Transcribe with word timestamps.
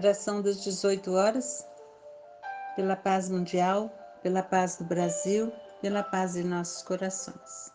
Oração 0.00 0.40
das 0.40 0.62
18 0.62 1.12
horas, 1.12 1.66
pela 2.74 2.96
paz 2.96 3.28
mundial, 3.28 3.90
pela 4.22 4.42
paz 4.42 4.76
do 4.76 4.84
Brasil, 4.84 5.52
pela 5.82 6.02
paz 6.02 6.36
em 6.36 6.44
nossos 6.44 6.82
corações. 6.82 7.70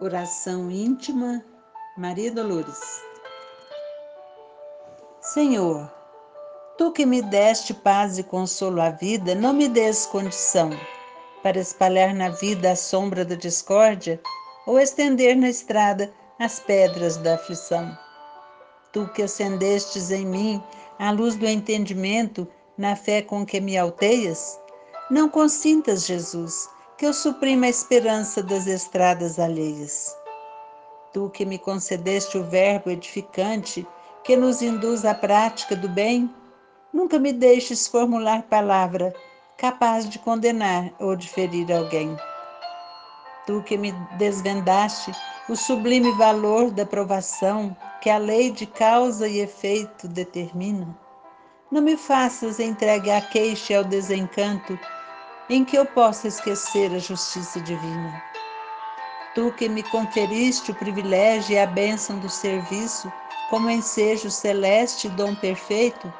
Oração 0.00 0.72
íntima, 0.72 1.44
Maria 1.96 2.32
Dolores. 2.32 3.11
Senhor, 5.22 5.90
tu 6.76 6.92
que 6.92 7.06
me 7.06 7.22
deste 7.22 7.72
paz 7.72 8.18
e 8.18 8.22
consolo 8.22 8.82
à 8.82 8.90
vida, 8.90 9.34
não 9.34 9.54
me 9.54 9.68
des 9.68 10.04
condição 10.04 10.70
para 11.42 11.58
espalhar 11.58 12.14
na 12.14 12.28
vida 12.28 12.72
a 12.72 12.76
sombra 12.76 13.24
da 13.24 13.34
discórdia 13.34 14.20
ou 14.66 14.78
estender 14.78 15.34
na 15.34 15.48
estrada 15.48 16.12
as 16.38 16.60
pedras 16.60 17.16
da 17.16 17.36
aflição 17.36 17.96
tu 18.92 19.08
que 19.08 19.22
acendestes 19.22 20.10
em 20.10 20.26
mim 20.26 20.62
a 20.98 21.10
luz 21.10 21.34
do 21.34 21.46
entendimento 21.46 22.46
na 22.76 22.94
fé 22.94 23.22
com 23.22 23.44
que 23.44 23.60
me 23.60 23.76
alteias? 23.76 24.60
Não 25.10 25.28
consintas, 25.28 26.06
Jesus, 26.06 26.68
que 26.98 27.06
eu 27.06 27.12
suprima 27.12 27.66
a 27.66 27.70
esperança 27.70 28.42
das 28.42 28.66
estradas 28.66 29.38
alheias. 29.38 30.14
Tu 31.12 31.28
que 31.30 31.44
me 31.44 31.58
concedeste 31.58 32.38
o 32.38 32.44
verbo 32.44 32.90
edificante 32.90 33.86
que 34.24 34.36
nos 34.36 34.62
induz 34.62 35.04
à 35.04 35.14
prática 35.14 35.74
do 35.74 35.88
bem, 35.88 36.32
nunca 36.92 37.18
me 37.18 37.32
deixes 37.32 37.86
formular 37.86 38.42
palavra 38.42 39.12
capaz 39.56 40.08
de 40.08 40.18
condenar 40.18 40.90
ou 40.98 41.16
de 41.16 41.28
ferir 41.28 41.72
alguém. 41.72 42.16
Tu 43.46 43.62
que 43.62 43.76
me 43.76 43.92
desvendaste 44.18 45.12
o 45.48 45.56
sublime 45.56 46.12
valor 46.12 46.70
da 46.70 46.86
provação 46.86 47.76
que 48.00 48.10
a 48.10 48.18
lei 48.18 48.50
de 48.50 48.66
causa 48.66 49.28
e 49.28 49.40
efeito 49.40 50.06
determina. 50.08 50.96
Não 51.70 51.80
me 51.80 51.96
faças 51.96 52.60
entregue 52.60 53.10
à 53.10 53.20
queixa 53.20 53.72
e 53.72 53.76
ao 53.76 53.84
desencanto 53.84 54.78
em 55.48 55.64
que 55.64 55.76
eu 55.76 55.84
possa 55.86 56.28
esquecer 56.28 56.92
a 56.94 56.98
justiça 56.98 57.60
divina. 57.60 58.22
Tu 59.34 59.50
que 59.52 59.68
me 59.68 59.82
conferiste 59.84 60.70
o 60.70 60.74
privilégio 60.74 61.54
e 61.54 61.58
a 61.58 61.66
bênção 61.66 62.18
do 62.18 62.28
serviço 62.28 63.10
como 63.52 63.68
ensejo 63.68 64.30
celeste 64.30 65.08
e 65.08 65.10
dom 65.10 65.34
perfeito, 65.34 66.10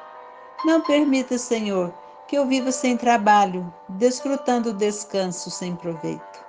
não 0.67 0.83
permita, 0.83 1.39
Senhor, 1.39 1.91
que 2.29 2.37
eu 2.37 2.45
viva 2.45 2.71
sem 2.71 2.95
trabalho, 2.95 3.73
desfrutando 3.89 4.69
o 4.69 4.75
descanso 4.75 5.51
sem 5.51 5.75
proveito. 5.75 6.45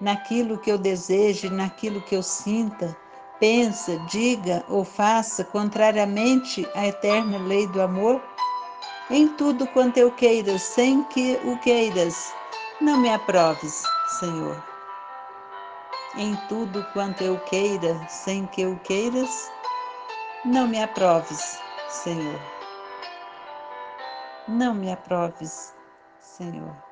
Naquilo 0.00 0.58
que 0.58 0.70
eu 0.70 0.78
deseje, 0.78 1.50
naquilo 1.50 2.00
que 2.02 2.14
eu 2.14 2.22
sinta, 2.22 2.96
pensa, 3.40 3.98
diga 4.08 4.64
ou 4.68 4.84
faça 4.84 5.42
contrariamente 5.42 6.64
à 6.76 6.86
eterna 6.86 7.38
lei 7.38 7.66
do 7.66 7.82
amor? 7.82 8.22
Em 9.10 9.26
tudo 9.26 9.66
quanto 9.66 9.96
eu 9.96 10.12
queira, 10.12 10.56
sem 10.56 11.02
que 11.02 11.36
o 11.44 11.58
queiras, 11.58 12.32
não 12.80 12.96
me 12.96 13.10
aproves, 13.12 13.82
Senhor. 14.20 14.71
Em 16.14 16.36
tudo 16.46 16.84
quanto 16.92 17.24
eu 17.24 17.38
queira, 17.44 18.06
sem 18.06 18.46
que 18.46 18.66
o 18.66 18.78
queiras, 18.80 19.50
não 20.44 20.68
me 20.68 20.82
aproves, 20.82 21.58
Senhor. 21.88 22.40
Não 24.46 24.74
me 24.74 24.92
aproves, 24.92 25.74
Senhor. 26.20 26.91